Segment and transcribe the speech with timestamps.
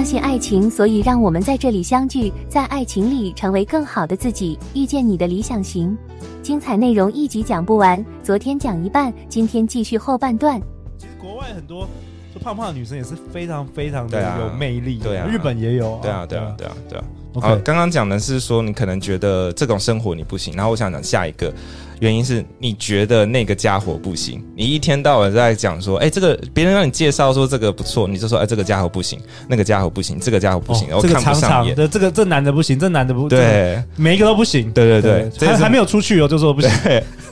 [0.00, 5.94] 相信爱情，所以让我们在这里相聚，在爱情里成为更好的自己，遇见你的理想型。
[6.42, 10.58] 精彩内容一集讲不完，昨天讲一半，今天继续后半段。
[10.96, 11.86] 其实国外很多
[12.34, 17.04] 就胖胖的女生也是非常非常的有魅力，对啊，日本也有，对啊，对啊，对啊，对啊。
[17.38, 21.52] 好，刚刚讲的是说你可能觉得这种生活你不行，然后我想讲下一个。
[22.00, 31.76] 原因是你觉得那个家伙不行，你一天到晚在讲说，哎、欸，这个别人让你介绍说这个不错，你就说，哎、欸，这个家伙不行，那个家伙不行，这个家伙不行，我、哦、看不上眼。
[31.76, 34.72] 的这个这男的不行，这男的不对，每一个都不行。
[34.72, 36.70] 对对对，对还还没有出去哦，就说不行。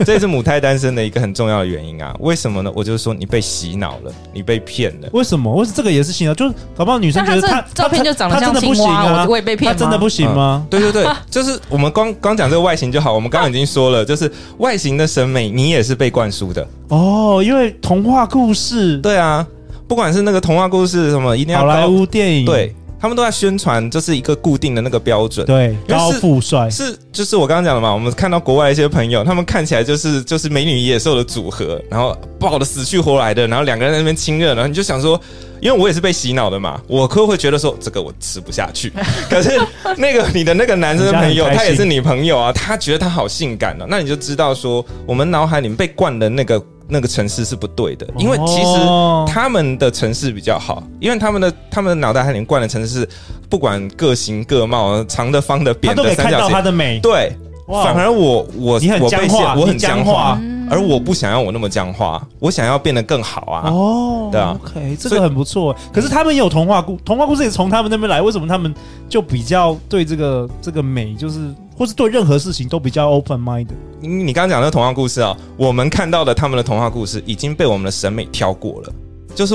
[0.05, 2.15] 这也是母胎单身的一个很重要的原因啊。
[2.21, 2.71] 为什么呢？
[2.75, 5.09] 我就是说你被洗脑了，你被骗了。
[5.15, 5.51] 为什么？
[5.55, 6.35] 为什么这个也是洗脑？
[6.35, 9.79] 就是搞不好女生觉得她照片就长得像青蛙，啊、我也被骗吗？
[9.89, 10.63] 真的不行吗？
[10.65, 13.13] 嗯、对对对， 就是我们光光讲这个外形就好。
[13.13, 15.49] 我们刚刚已经说了， 就是外形的审美。
[15.51, 19.47] 你也是被灌输的哦，因为童话故事，对啊，
[19.87, 35.21] 不管是那个童话故事什么，一定要好莱坞电影，对，他们都在宣传，就是一个固定的那个标准，对，高富帅是就是我刚刚讲的嘛，我们看到国外一些朋友，他们看起来就是就是美女野兽的组合，然后抱的死去活来的，然后两个人在那边亲热，然后你就想说。
[35.61, 38.93] 因为我也是被洗脑的嘛，我可会觉得说这个我吃不下去。
[39.29, 39.61] 可是
[39.97, 48.79] 那个你的那个男生的朋友，他也是你朋友啊，他觉得他好性感呢、啊，那你就知道说我们脑海里面被灌的那个那个城市是不对的，因为其实
[49.27, 53.09] 他们的城市比较好，因为他们的他们的脑袋海里面灌的城市是
[53.49, 56.99] 不管各型各貌，长的、方的、扁的、三角形，他都可以看到他的美。
[57.01, 57.33] 对，
[57.67, 60.41] 反而我我你很僵化，我很僵化。
[60.71, 63.71] 而我不想要我那么僵化，我想要变得更好啊！
[63.71, 65.75] 哦，对啊，OK，这个很不错。
[65.91, 68.21] 可是他们也有童话故，童话故事也从他们那边来。
[68.21, 68.75] 为什么他们
[69.09, 71.39] 就比较对这个这个美，就是
[71.79, 73.69] 或是对任何事情都比较 open mind？
[74.01, 78.93] 你你刚刚讲的童话故事啊，我们看到的他们的童话故事已经被我们的审美挑过了，
[79.35, 79.55] 就是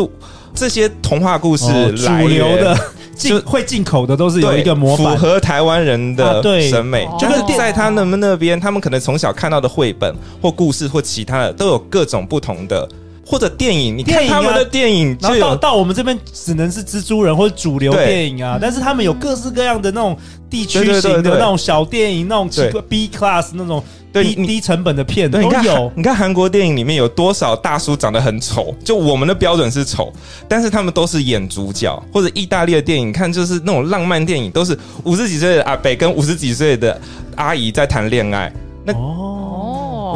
[0.53, 2.77] 这些童话故事来主流的。
[3.15, 12.89] 进会进口的都是有一个模板，符合台湾人的审美，啊、就是在他们那边，他们可能从小看到的绘本或故事或其他的都有各种不同的，
[13.25, 20.17] 或者电影，你看他们的电影，然后到到我们这边只能是蜘蛛人或者主流电影啊，但是他们有各式各样的那种
[20.49, 22.49] 地区型的那种小电影，那种
[22.89, 23.83] B class 那种。
[24.13, 25.91] 低低成本的片都有。
[25.95, 28.71] 你看韩国电影里面有多少大叔长得很丑？
[28.83, 30.13] 就我们的标准是丑，
[30.47, 31.99] 但是他们都是演主角。
[32.13, 37.01] 或者意大利的电影，看就是那种浪漫电影，都是五十几岁的阿北跟五十几岁的
[37.37, 38.53] 阿姨在谈恋爱。
[38.85, 39.42] 那哦，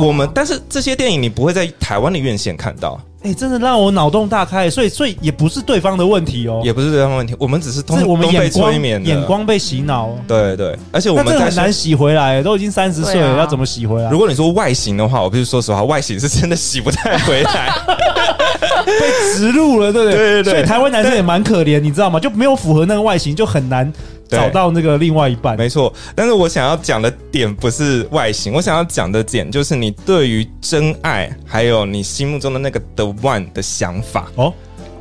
[0.05, 2.99] 我们但是这些电影你不会在台湾的院线看到。
[3.23, 14.09] 哎、欸，真的让我脑洞大开，所以所以也不是对方的问题哦，也不是对方的问题，我们只是通是我们眼光催眠眼光被洗脑，对对，而且我们这很难洗回来，都已经三十岁了，啊、要怎么洗回来？
[14.11, 17.73] 如果你说外形的话，我必须说实话，外形是真的洗不太回来，
[18.85, 20.16] 被植入了，对不对？
[20.16, 22.19] 对对对，所以台湾男生也蛮可怜，你知道吗？
[22.19, 23.91] 就没有符合那个外形，就很难。
[24.29, 25.94] 找到那个另外一半，没错。
[26.13, 34.53] 但是我想要讲的点不是外形，我想要讲的点就是你对于真爱，还有你心目中的那个 the one 的想法哦。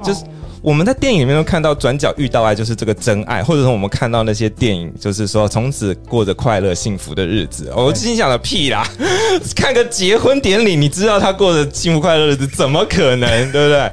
[0.03, 0.25] 就是
[0.62, 7.72] 我们在电影里面都看到转角遇到爱就是这个真爱，或者说我们看到那些电影，就是说从此过着快乐幸福的日子。
[7.77, 8.87] 我心想的屁啦，
[9.55, 13.53] 看个结婚典礼，你知道他过着幸福快乐日子，怎么可能？
[13.53, 13.91] 对不对？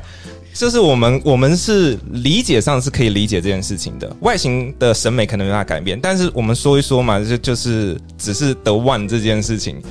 [0.53, 9.81] 就是我们，我们是理解上是可以理解这件事情的，外形的审美可能没办法改变，但是我们说一说嘛，就就是只是 the one 这件事情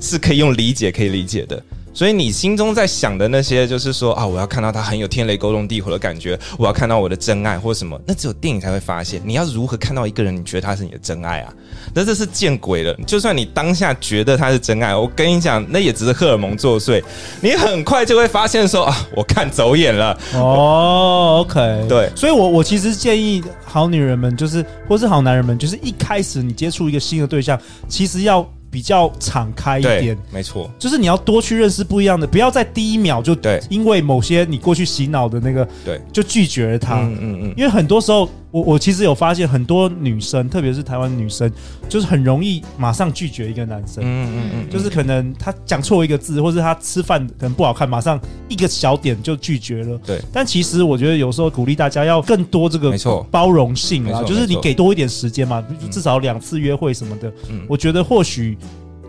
[0.00, 1.62] 是可以用理解可以理解的。
[1.96, 9.18] 所以你心中在想的那些，就是说啊，我要看到他很有天雷勾动地火的感觉，我要看到我的真爱或什么，那只有电影才会发现。
[9.24, 11.50] 你要如何看到一个人，你觉得他是你的真爱啊？
[11.94, 12.94] 那这是见鬼了！
[13.06, 17.02] 就算你当下觉得他是真爱，我跟你讲，那也只是荷尔蒙作祟。
[17.40, 20.18] 你很快就会发现说啊，我看走眼了。
[20.34, 27.58] 哦，OK，对，所以我我其实建议好女人们，就是或是好男人们，就是一开始你接触一个新的对象，
[27.88, 28.46] 其实要。
[28.70, 37.00] 比较敞开一点，没错，就是你要多去认识不一样的，不要在第一秒就对，因为某些你过去洗脑的那个，对，就拒绝了他。
[37.00, 38.28] 嗯嗯嗯，因为很多时候。
[38.56, 41.52] 我我其实有发现很多女生，特别是台湾女生，
[41.90, 44.02] 就是很容易马上拒绝一个男生。
[44.02, 48.18] 嗯嗯嗯，就是可能他讲错一个字，或是他吃饭可能不好看，马上
[48.48, 50.00] 一个小点就拒绝了。
[50.06, 50.22] 对。
[50.32, 52.96] 但其实我觉得有时候鼓励大家要更多这个
[53.30, 57.30] 包容性啊，就是你给多一点时间嘛，至少两次约会什么的。
[57.50, 57.60] 嗯。
[57.68, 58.56] 我觉得或许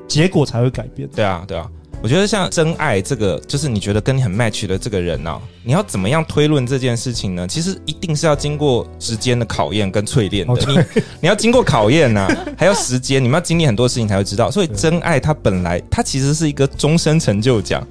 [0.09, 1.07] 结果才会改变。
[1.15, 1.65] 对啊，对啊。
[2.01, 7.47] 我觉得像真爱这个，就是你觉得跟你很 match 的这个人呢、啊，你要怎么样推论这件事情呢？
[7.47, 10.53] 其实一定是要经过时间的考验跟淬炼的。
[10.53, 14.49] 哦、你 你要经过考验呐、啊，还要时间，你们要经历很多事情才会知道。
[14.51, 17.85] 所以真爱它本来它其实是一个终身成就奖，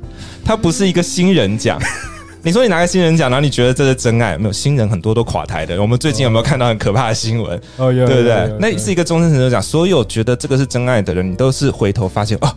[0.44, 1.78] 它不是一个新人奖。
[2.42, 4.38] 你说你拿个新人奖，然后你觉得这是真爱？
[4.38, 5.82] 没有，新人很多都垮台的。
[5.82, 7.60] 我们最近有没有看到很可怕的新闻？
[7.76, 8.56] 哦，有，对不对？
[8.60, 12.48] 那是一个终身成就奖，所有觉得这个是真爱的人，你都是回头发现哦。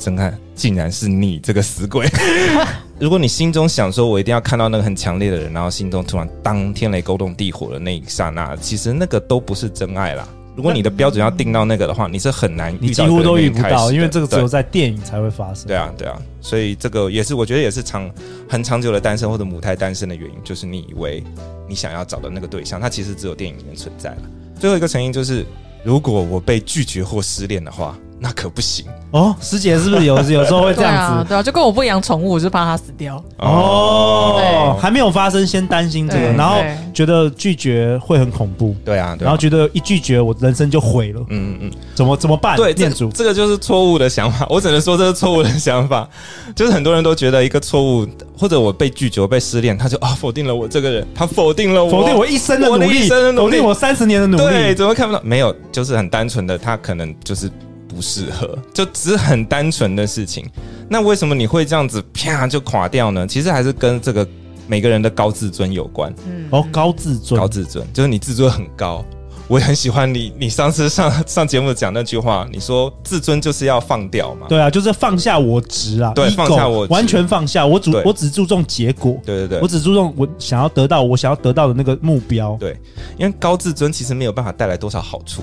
[0.00, 2.08] 真爱竟然是你这个死鬼！
[2.98, 10.26] 如果你心中想说，我一定要看到那个很强烈的人，然后心中突然当天雷勾动地火的那一刹那，其实那个都不是真爱啦。
[10.56, 15.66] 如果你的标准要定到那个的话，你是很难遇到，你几乎都遇不到，因为这个只有在电影才会发生。
[15.66, 18.10] 对啊，对啊，所以这个也是我觉得也是长
[18.48, 21.22] 很长久的单身或者母胎单身的原因，就是你以为
[21.68, 24.22] 你想要找的那个对象，他其实只有电影里面存在了。
[24.58, 25.46] 最后一个成因就是，
[25.84, 27.96] 如果我被拒绝或失恋的话。
[28.22, 31.24] 那可不行哦，师姐是不是有 有时候会这样子？
[31.24, 33.22] 对啊，对啊，就跟我不养宠物，我就怕它死掉。
[33.38, 36.56] 哦，还没有发生，先担心这个，然后
[36.92, 38.76] 觉得拒绝会很恐怖。
[38.84, 41.20] 对啊，然后觉得一拒绝，我人生就毁了。
[41.30, 42.56] 嗯嗯嗯，怎么怎么办？
[42.56, 44.46] 对，店主，这个就是错误的想法。
[44.50, 46.06] 我只能说这是错误的想法，
[46.54, 48.06] 就是很多人都觉得一个错误，
[48.38, 54.44] 或者我被拒绝、我被失恋，他就啊否定了我这个人，他否定了我，否定我一生的努力，否定我三十年的努力。
[54.44, 55.20] 对，怎么看不到？
[55.24, 57.50] 没有，就是很单纯的，他可能就是。
[57.90, 60.48] 不适合，就只是很单纯的事情。
[60.88, 63.26] 那为什么你会这样子啪就垮掉呢？
[63.26, 64.26] 其实还是跟这个
[64.68, 66.14] 每个人的高自尊有关。
[66.26, 69.04] 嗯，哦，高自尊，高自尊，就是你自尊很高。
[69.48, 74.46] 我也很喜欢你，你上次上上节目讲那句话，你说自尊就是要放掉嘛？
[74.48, 77.66] 对啊，就是放下我值啊，对，放下我，完全放下。
[77.66, 79.20] 我主，我只注重结果。
[79.26, 82.56] 对对对，我只注重我想要得到我想要得到的那个目标。
[82.60, 82.80] 对，
[83.18, 85.42] 因为高自尊其实没有办法带来多少好处。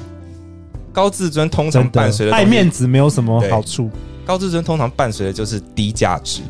[0.98, 3.88] 高自尊通常伴随的爱面子没有什么好处。
[4.26, 6.42] 高自尊通常伴随的就是低价值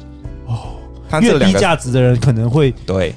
[0.46, 0.70] 哦，
[1.10, 3.14] 他越低价值的人可能会对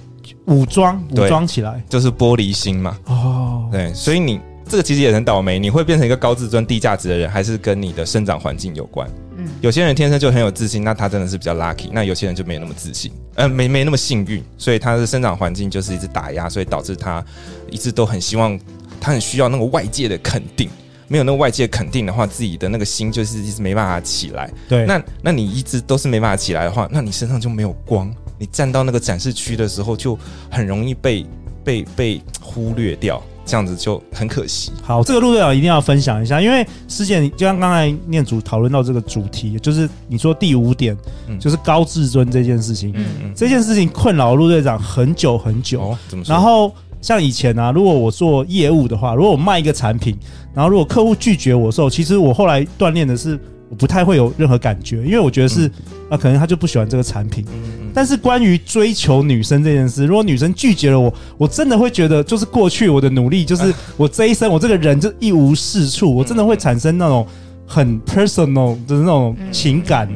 [0.47, 2.99] 武装武装起来，就是玻璃心嘛。
[3.07, 9.09] 哦，对，所以你这个其实也很倒霉，你会变成一个高自尊低价值的人，还是跟你的生长环境有关？
[9.37, 17.25] 嗯，有些人天生就很有自信，那他真的是比较 lucky；那有些人就没那么自信，呃，没没那么幸运，所以他的生长环境就是一直打压，所以导致他
[17.71, 18.59] 一直都很希望，
[19.01, 20.69] 他很需要那个外界的肯定。
[21.11, 24.49] 没有那个外界肯定的话，自己的那个心就是一直没办法起来。
[24.69, 28.09] 对，那那你一直都是没办法起来的话，那你身上就没有光。
[28.39, 30.17] 你站到那个展示区的时候，就
[30.49, 31.27] 很容易被
[31.65, 34.71] 被被忽略掉，这样子就很可惜。
[34.85, 40.97] 好，这个陆队长一定要分享一下，因为师姐就像刚才念祖讨论到这个主题，就是你说第五点，
[41.27, 42.93] 嗯、就是高自尊这件事情。
[42.95, 45.81] 嗯嗯，这件事情困扰陆队长很久很久。
[45.81, 46.33] 哦，怎么说？
[46.33, 46.73] 然后。
[47.01, 50.17] 像以前啊，如果我做业务的话，如果我卖一个产品，
[50.53, 53.39] 然后如果客户拒绝我的时候，其实我后来锻炼的是，
[53.71, 55.71] 我不太会有任何感觉，因为我觉得是，
[56.11, 57.45] 啊，可能他就不喜欢这个产品。
[57.93, 67.27] 但是关于追求女生这件事，如果女生拒绝了我，我真的会觉得，就是过去我的努力，就是我这一生我这个人就一无是处，我真的会产生那种
[67.67, 70.09] 很 personal 的那种情感，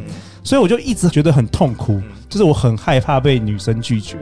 [0.43, 4.19] 所以我就一直觉得很痛苦，就是我很害怕被女生拒绝。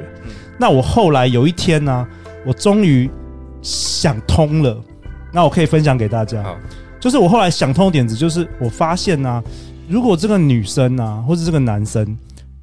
[0.58, 2.08] 那我后来有一天呢，啊。
[2.46, 3.10] 我终于
[3.62, 4.76] 想通了，
[5.32, 6.44] 那我可以分享给大家。
[7.00, 9.42] 就是我后来想通的点子，就是我发现呢、啊，
[9.88, 12.16] 如果这个女生啊，或者这个男生，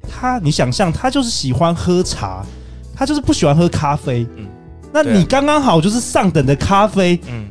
[0.08, 2.44] 他你想象他就是喜欢喝茶，
[2.94, 4.26] 他就是不喜欢喝咖啡。
[4.36, 4.46] 嗯，
[4.92, 7.20] 那你刚刚好就是上等的咖啡。
[7.28, 7.48] 嗯。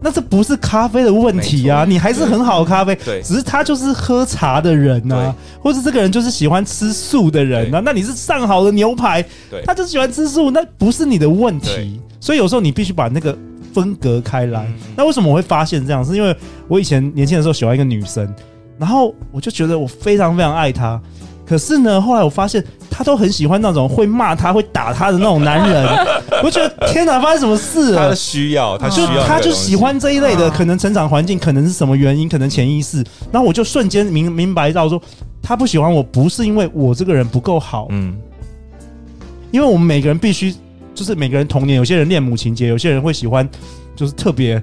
[0.00, 13.36] 那这不是咖啡的问题啊，你还是很好的咖啡，对，只是他就是喝茶的人呐，或者这个人就是喜欢吃素的人呐，那你是上好的牛排，对，他就喜欢吃素，那不是你的问题，所以有时候你必须把那个
[13.74, 14.66] 分隔开来。
[14.96, 16.04] 那为什么我会发现这样？
[16.04, 16.34] 是因为
[16.68, 18.32] 我以前年轻的时候喜欢一个女生，
[18.78, 21.00] 然后我就觉得我非常非常爱她。
[21.48, 25.88] 可是呢，后来我发现他都很喜欢那种会骂他、会打他的那种男人。
[26.44, 28.10] 我觉得天哪，发生什么事了？
[28.10, 30.50] 他需要，他需要，他就喜欢这一类的。
[30.50, 33.02] 可能成长环境，可能是什么原因，可能潜意识。
[33.32, 35.00] 然后我就瞬间明明白到说，
[35.42, 38.14] 他不喜欢我不是因为我这个人不够好，嗯，
[39.50, 40.54] 因为我们每个人必须
[40.94, 43.48] 就是每个人童年，有些人恋母情节，有些人会喜欢
[43.96, 44.62] 就是特别。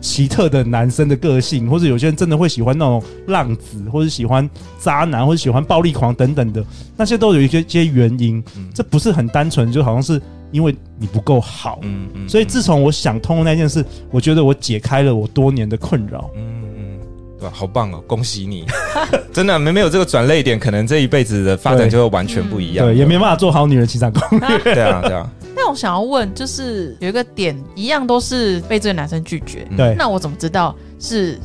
[0.00, 6.64] 奇特的男生的个性，或者有些人真的会喜欢那种浪子，或者喜欢渣男，或者喜欢暴力狂等等的，
[6.96, 8.42] 那些都有一些些原因。
[8.56, 10.20] 嗯、这不是很单纯，就好像是
[10.52, 11.80] 因为你不够好。
[11.82, 12.28] 嗯嗯。
[12.28, 16.30] 所以自从我想通了那件事，我觉得我解开了我多年的困扰。
[16.36, 16.98] 嗯嗯，
[17.40, 17.52] 对吧？
[17.54, 18.64] 好棒哦，恭喜你！
[19.32, 22.86] 真的没没有这个转泪点，可能这一辈子的发展就会完全不一样。
[22.86, 24.74] 对，也没办法做好女人情场攻略。
[24.74, 25.30] 对啊，对啊。
[25.68, 29.68] 那我想要问，就是有一个点，一样都是被这个男生拒绝。
[29.76, 31.38] 对，那我怎么知道是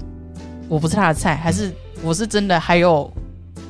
[0.70, 1.70] 我不是他的菜，还是
[2.02, 3.12] 我是真的还有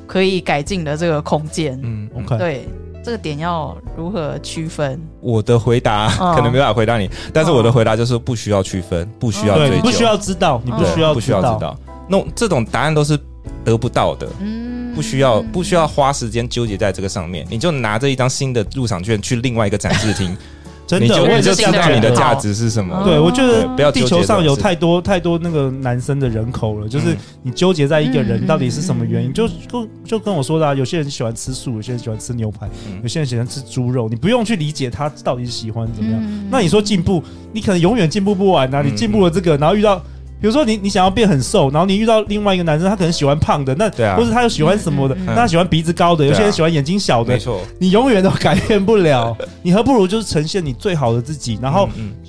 [0.06, 1.80] 可以改进的这个空间。
[1.82, 2.70] 嗯，OK，对，
[3.04, 5.02] 这个点要如何区分？
[5.22, 11.76] 我的回答可能没办法回答你，但是我的回答就是不需要区分，不需要追究，不需要知道，你不需要不需要知道。
[12.08, 13.20] 那这种答案都是
[13.66, 14.28] 得不到的，
[14.96, 20.36] 不需要不需要花时间纠结在这个上面，你就拿着一张新的入场券去另外一个展示厅。
[20.86, 23.04] 真的，你就，我也就知道你的价值是什么。
[23.06, 32.70] 对，我觉得地球上有太多太多那个男生的人口了，就是你纠结在一个人到底是什么原因，就就就跟我说的，有些人喜欢吃素，有些人喜欢吃牛排，
[33.02, 36.50] 有些人喜欢吃猪肉，你不用去理解他到底喜欢怎么样。
[36.52, 37.24] 那你说进步，
[37.54, 38.82] 你可能永远进步不完啊！
[38.82, 40.04] 你进步了这个，然后遇到。
[40.44, 49.34] 比如说你你想要变很瘦，然后你遇到另外一个男生，他可能喜欢胖的，那对啊，或者他又喜欢什么的，那他喜欢鼻子高的，有些人喜欢眼睛小的，没错，你永远都改变不了，
[49.64, 51.88] 你何不如就是呈现你最好的自己，然后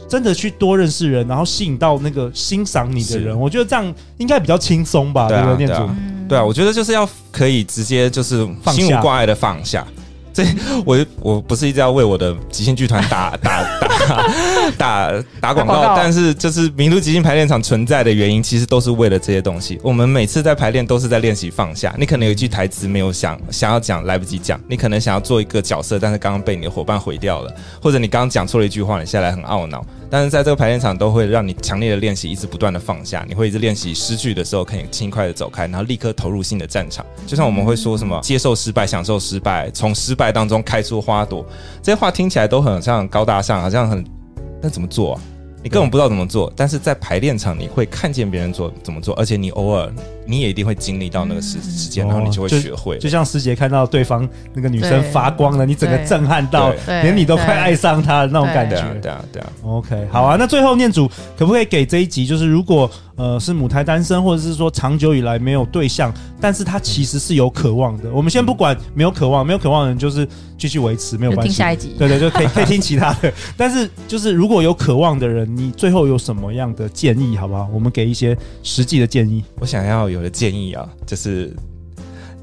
[0.09, 5.83] 真的去多认识人，然后吸引到那个欣赏你的人，我觉得这样应该比较轻松吧，对不对，念祖？
[6.29, 9.85] 对啊，我觉得就是要可以直接就是心无挂碍的放下。
[10.33, 10.45] 这
[10.85, 13.89] 我我不是一直要为我的即兴剧团打打打
[14.79, 19.79] 打打广告，但是就是名都即兴排练场存在的原因，其实都是为了这些东西。
[19.83, 21.95] 我们每次在排练都是在练习放下。
[21.99, 29.85] 你可能有一句台词没有想想要讲，来不及讲；你可能想要做一个角色，但是刚刚被你的伙伴毁掉了，或者你刚刚讲错了一句话，你下来很懊恼。
[30.11, 33.25] 但是在这个排练场都会让你强烈的练习，一直不断的放下。
[33.29, 37.05] 你会一直练习失去的时候可以轻快的走开，然后立刻投入新的战场。
[37.27, 41.45] 就像我们会说什么接受失败，享受失败，从失败当中开出花朵。
[41.83, 43.94] 这些话听起来都很像高大上，好像很，
[44.65, 45.21] 但怎么做啊？
[45.63, 46.51] 你根本不知道怎么做。
[46.57, 49.93] 但是在排练场你会看见别人做怎么做，而且你偶尔。
[50.27, 52.97] 你也一定会经历到那个时时间，然后你就会学会。
[52.97, 58.83] 就像师姐看到对方那个女生发光了，你整个震撼到，连你都快爱上她的那种感觉。
[59.03, 59.53] 对啊，对啊。
[59.63, 60.37] OK，好啊。
[60.39, 61.07] 那最后念祖
[61.37, 68.13] 可不可以给这一集，就是如果呃是母胎单身，或者是说长久以来没有对象，但是他其实是有渴望的。
[68.13, 71.49] 我们先不管没有渴望，没有渴望的人就是继续维持没有关系。
[71.49, 71.95] 听下一集。
[71.99, 73.33] 对对，就可以 可以听其他的。
[73.57, 77.69] 但是就是如果有渴望的人，你最后有什么样的建议，好不好？
[77.73, 79.43] 我们给一些实际的建议。
[79.59, 80.05] 我想要。
[80.05, 81.51] 有的建议啊，就是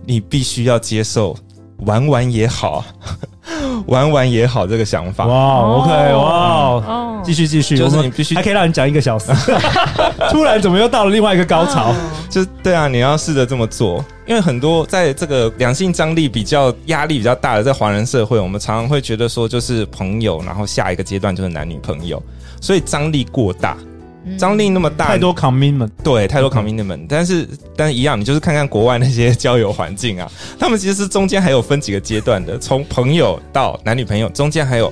[0.03, 1.37] 你必须要接受
[1.81, 2.83] 玩玩也好，
[3.87, 5.25] 玩玩也好这个想法。
[5.25, 9.31] 哇，OK，哇，继续继续，就是你必须还可以让你讲一个小时，
[10.29, 11.93] 突然怎么又到了另外一个高潮？
[12.29, 22.21] 就对啊，你要试着这么做，因为很多在这个两性张力比较压力比较大的在华人社会，我们常常会觉得说就是朋友，然后下一个阶段就是男女朋友，
[22.61, 23.75] 所以张力过大。
[24.37, 27.05] 张力那么大，太多 commitment，对，太多 commitment。
[27.09, 34.91] 但是，但是一样，你就是看看国外那些交友环境啊，他们其实是中间还有分几个阶段的，从朋友到男女朋友，中间还有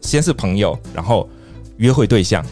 [0.00, 1.28] 先是朋友，然后
[1.76, 2.44] 约会对象、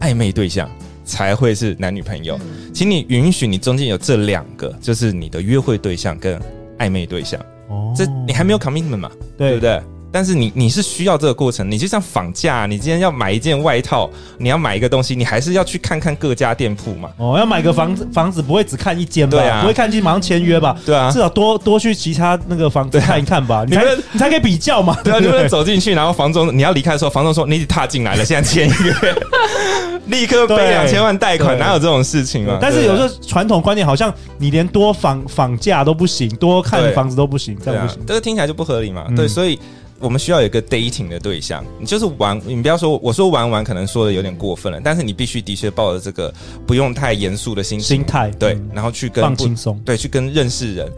[0.00, 0.70] 暧昧对象，
[1.04, 2.38] 才会是男女朋友。
[2.72, 6.40] 请你允许你中间有这两个，就是你的约会对象跟
[6.78, 7.40] 暧昧对象。
[7.68, 9.10] 哦，这你还没有 commitment 嘛？
[9.36, 9.80] 对不对？
[10.12, 17.08] 但是你你是需要这个过程，你就像房价，你今天要买一件外套，你要买一个东西，你还是要去看看各家店铺嘛。
[17.16, 19.38] 哦，要买个房子，房子不会只看一间吧？
[19.38, 20.76] 对啊，不会看就马上签约吧？
[20.84, 23.64] 对啊，至少多多去其他那个房子看一看吧。
[23.66, 24.94] 你才你才可以比较嘛。
[25.02, 29.14] 对啊，你不能走进去，然后房东你要离开的时候，房东说你已经踏进来了，现在签约，
[30.08, 32.58] 立刻背两千万贷款，哪有这种事情啊？
[32.60, 38.04] 但是有时候传统观念好像你连多访访价都不行，多看房子都不行，这样不行。
[38.06, 39.06] 这个听起来就不合理嘛？
[39.16, 39.58] 对，所以。
[40.02, 46.34] 我们需要有一个 dating 的对象，你就是玩，你不要说我说玩玩，可能说的有点过分了，但是你必须的确抱着这个
[46.66, 50.92] 不用太严肃的心心态，对，然后去跟放轻松，对，去跟认识人。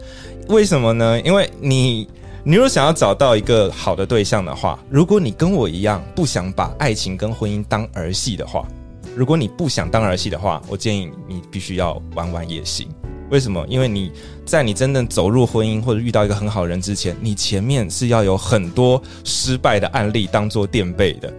[0.49, 1.21] 为什么呢？
[1.21, 2.07] 因为你，
[2.43, 8.67] 你如果想要找到一个好的对象的话，如果你跟我一样不想把爱情跟婚姻当儿戏的话，
[9.15, 12.87] 如果你不想当儿戏的话，我建议你必须要玩玩也行。
[13.29, 13.65] 为什么？
[13.67, 14.11] 因为你
[14.45, 21.33] 在你真正走入婚姻或者遇到一个很好的人之前，你前面是要有很多失败的案例当做垫背的，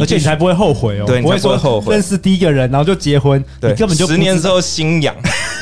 [0.00, 1.04] 而且你才不会后悔哦。
[1.06, 1.94] 对，你才不会后悔。
[1.94, 5.14] 认识第一个人，然后就结婚，对，你根本就十年之后心痒，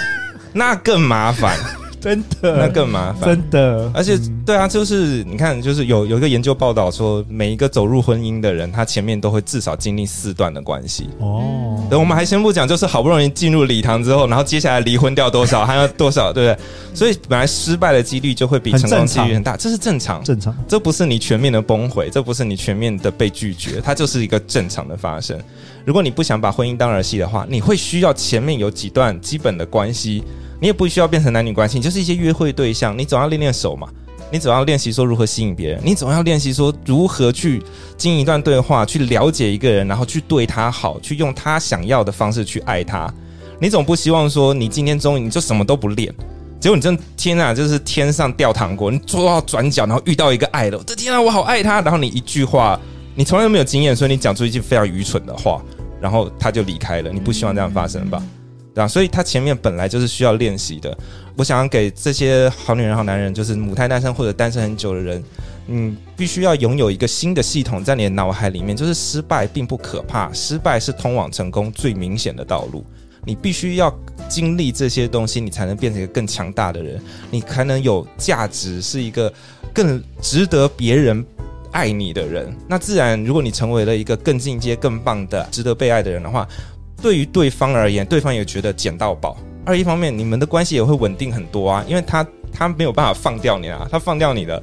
[0.53, 1.59] 那更麻烦。
[2.01, 3.29] 真的，那更麻烦。
[3.29, 11.11] 真的，而且，对啊，就是你看，就是有有一个研究报道说，每一个走入婚姻的人，他前面都会至少经历四段的关系。
[11.19, 16.65] 哦，等我们还先不讲，就是好不容易进入礼堂之后，然后接下来离婚掉多少，还要多少，对不对？
[16.95, 20.57] 所以本来失败的几率就会比成功几率很大，这是正常，正常。
[20.67, 25.39] 这不是你全面的崩毁，这不是你全面的被拒绝，它就是一个正常的发生。
[25.85, 30.25] 如果你不想把婚姻当儿戏的话，你会需要前面有几段基本的关系。
[30.61, 33.89] 你也不需要变成男女关系，就是一些约会对象，你总要练练手嘛，
[34.31, 37.63] 你总要练习说如何吸引别人，你总要练习说如何去
[37.97, 43.13] 经营一段对话，去了解一个人，然后去对他好，去用他想要的方式去爱他。
[43.59, 46.15] 你总不希望说你今天终于你就什么都不练，
[46.61, 51.81] 结果你真天啊，就是天上掉糖果，你坐到转角，然后遇到一个爱的，我的天啊，我好爱他。
[51.81, 52.79] 然后你一句话，
[53.15, 55.63] 你从来都没有经验，所以你讲出一句非常愚蠢的话，
[56.01, 57.11] 然后他就离开了。
[57.11, 58.23] 你不希望这样发生吧？
[58.75, 58.89] 对吧？
[58.89, 60.97] 所以他前面本来就是需要练习的。
[61.37, 65.25] 我想给这些好女人、好男人，就是母胎单身或者单身很久的人，
[65.69, 72.85] 嗯，必须要拥有一个新的系统在你的脑海里面，就是失败并不可怕，失败是通往成功最明显的道路。
[73.25, 73.95] 你必须要
[74.29, 77.01] 经历这些东西，你才能变成一个更强大的人，
[77.31, 79.33] 你才能有价值，是一个
[79.75, 81.25] 更值得别人
[81.71, 82.55] 爱你的人。
[82.67, 86.49] 那自然，如果你成为了一个更进阶、更棒的、值得被爱的人的话，
[87.01, 89.37] 对于对方而言，对方也觉得捡到宝。
[89.65, 94.61] 二一方面，你们的关系也会稳定很多啊，因为他他没有办法放掉你啊，他放掉你的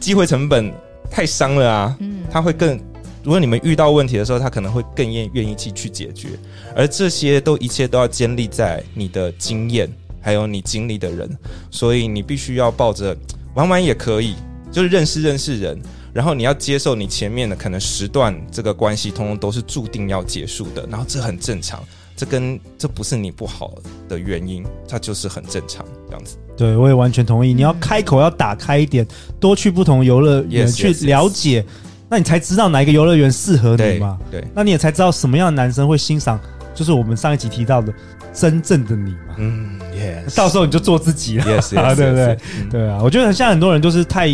[0.00, 0.72] 机会成本
[1.10, 2.78] 太伤了啊，嗯，他会更。
[3.22, 6.28] 如果你们遇到问题的时候，他可能会更愿愿意去去解决，
[6.76, 11.28] 而这些都一切都要建立在你的经验，还有你经历的人，
[11.68, 13.16] 所以你必须要抱着
[13.54, 14.36] 玩玩也可以，
[14.70, 15.76] 就是认识认识人，
[16.16, 21.84] 然后你要接受你前面的可能十段这个关系，通通都是注定要结束的，然后这很正常，
[22.16, 23.74] 这跟这不是你不好
[24.08, 26.38] 的原因，它就是很正常这样子。
[26.56, 29.06] 对，我也完全同意，你要开口要打开一点，
[29.38, 31.62] 多去不同游乐园去了解。
[32.08, 34.18] 那你才知道哪一个游乐园适合你嘛？
[34.30, 36.40] 对，对，那你也才知道什么样的男生会欣赏，
[36.74, 37.92] 就是我们上一集提到的
[38.32, 39.34] 真正的你嘛。
[39.36, 42.38] 嗯，yes，到时候你就做自己了，yes，啊， 对不对？
[42.70, 44.28] 对啊，我觉得像很多人就是太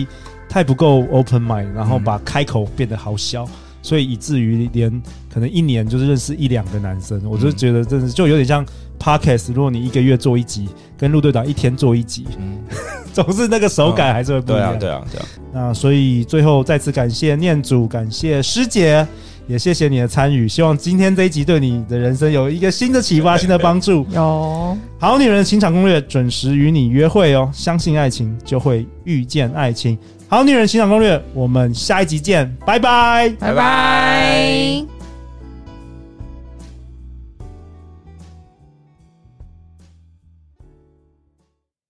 [0.52, 3.44] 太不够 open mind，然后把开口变得好小。
[3.44, 3.50] 嗯
[3.84, 8.64] 所以以至于连可能一年就是认识一两个男生，我就觉得真的就有点像
[8.96, 9.52] Podcast。
[9.52, 12.58] 如果你一个月做一集，跟陆队长一天做一集，嗯，
[13.12, 14.78] 总是那个手感还是会不一样。
[14.78, 15.26] 对啊，对啊，对啊。
[15.52, 19.04] 那所以最后再次感谢念祖，感谢师姐，
[19.48, 20.46] 也谢谢你的参与。
[20.46, 24.06] 希望今天这一集对你的人生有一个新的启发、新的帮助。
[24.14, 27.50] 有好女人情场攻略，准时与你约会哦。
[27.52, 29.98] 相信爱情，就会遇见爱情。
[30.32, 34.21] 好女人情场攻略，我们下一集见，拜拜，拜拜。